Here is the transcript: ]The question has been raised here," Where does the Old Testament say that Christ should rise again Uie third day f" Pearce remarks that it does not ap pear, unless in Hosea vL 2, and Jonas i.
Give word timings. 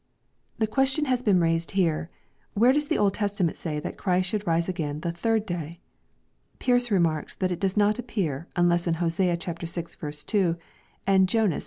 ]The 0.57 0.65
question 0.65 1.05
has 1.05 1.21
been 1.21 1.39
raised 1.39 1.69
here," 1.77 2.09
Where 2.55 2.73
does 2.73 2.87
the 2.87 2.97
Old 2.97 3.13
Testament 3.13 3.55
say 3.55 3.79
that 3.79 3.99
Christ 3.99 4.29
should 4.29 4.47
rise 4.47 4.67
again 4.67 4.99
Uie 5.01 5.15
third 5.15 5.45
day 5.45 5.77
f" 5.77 5.77
Pearce 6.57 6.89
remarks 6.89 7.35
that 7.35 7.51
it 7.51 7.59
does 7.59 7.77
not 7.77 7.99
ap 7.99 8.07
pear, 8.07 8.47
unless 8.55 8.87
in 8.87 8.95
Hosea 8.95 9.37
vL 9.37 10.25
2, 10.25 10.55
and 11.05 11.29
Jonas 11.29 11.57
i. 11.57 11.59